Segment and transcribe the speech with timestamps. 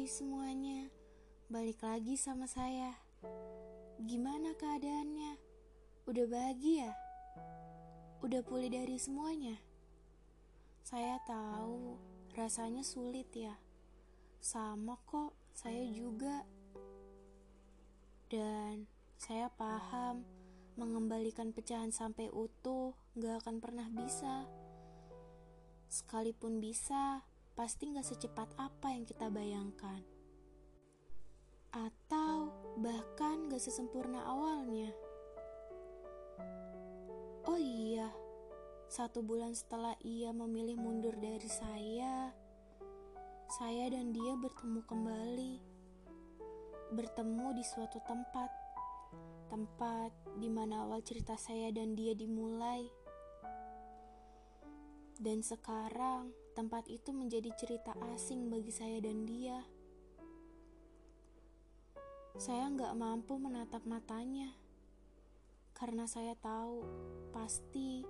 [0.00, 0.88] Hai semuanya,
[1.52, 2.96] balik lagi sama saya.
[4.00, 5.36] Gimana keadaannya?
[6.08, 6.96] Udah bahagia?
[8.24, 9.60] Udah pulih dari semuanya?
[10.88, 12.00] Saya tahu
[12.32, 13.60] rasanya sulit ya.
[14.40, 16.48] Sama kok, saya juga.
[18.32, 18.88] Dan
[19.20, 20.24] saya paham
[20.80, 24.48] mengembalikan pecahan sampai utuh gak akan pernah bisa.
[25.92, 27.20] Sekalipun bisa,
[27.60, 30.00] pasti gak secepat apa yang kita bayangkan.
[31.76, 34.88] Atau bahkan gak sesempurna awalnya.
[37.44, 38.08] Oh iya,
[38.88, 42.32] satu bulan setelah ia memilih mundur dari saya,
[43.60, 45.54] saya dan dia bertemu kembali.
[46.96, 48.48] Bertemu di suatu tempat,
[49.52, 52.88] tempat di mana awal cerita saya dan dia dimulai.
[55.20, 59.60] Dan sekarang tempat itu menjadi cerita asing bagi saya dan dia.
[62.40, 64.48] Saya nggak mampu menatap matanya
[65.76, 66.88] karena saya tahu
[67.36, 68.00] pasti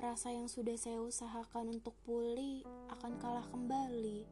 [0.00, 4.24] rasa yang sudah saya usahakan untuk pulih akan kalah kembali.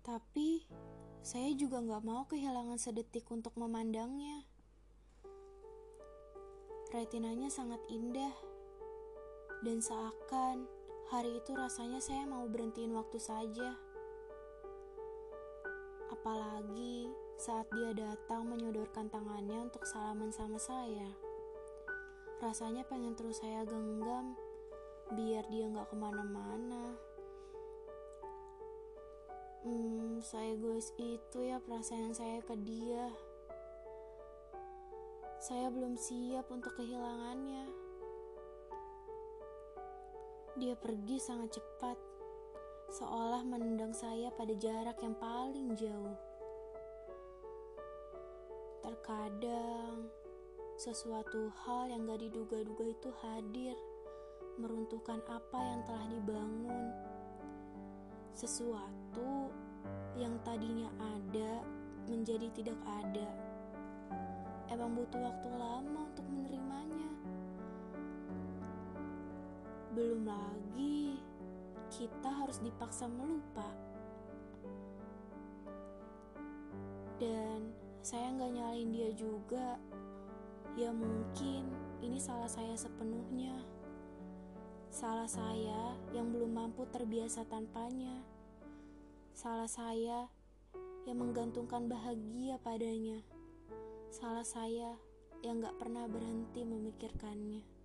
[0.00, 0.64] Tapi
[1.20, 4.48] saya juga nggak mau kehilangan sedetik untuk memandangnya.
[6.92, 8.51] Retinanya sangat indah
[9.62, 10.66] dan seakan
[11.06, 13.78] hari itu rasanya saya mau berhentiin waktu saja.
[16.10, 17.06] Apalagi
[17.38, 21.14] saat dia datang menyodorkan tangannya untuk salaman sama saya.
[22.42, 24.34] Rasanya pengen terus saya genggam
[25.14, 26.98] biar dia nggak ke mana-mana.
[29.62, 33.14] Hmm, saya guys itu ya perasaan saya ke dia.
[35.38, 37.91] Saya belum siap untuk kehilangannya.
[40.52, 41.96] Dia pergi sangat cepat,
[42.92, 46.16] seolah menendang saya pada jarak yang paling jauh.
[48.84, 50.12] Terkadang,
[50.76, 53.72] sesuatu hal yang gak diduga-duga itu hadir,
[54.60, 56.84] meruntuhkan apa yang telah dibangun.
[58.36, 59.48] Sesuatu
[60.20, 61.64] yang tadinya ada
[62.12, 63.28] menjadi tidak ada.
[64.68, 67.11] Emang butuh waktu lama untuk menerimanya.
[69.92, 71.20] Belum lagi
[71.92, 73.68] kita harus dipaksa melupa.
[77.20, 79.76] Dan saya nggak nyalain dia juga.
[80.74, 81.68] Ya mungkin
[82.00, 83.54] ini salah saya sepenuhnya.
[84.88, 88.24] Salah saya yang belum mampu terbiasa tanpanya.
[89.32, 90.28] Salah saya
[91.04, 93.20] yang menggantungkan bahagia padanya.
[94.12, 94.96] Salah saya
[95.42, 97.81] yang gak pernah berhenti memikirkannya.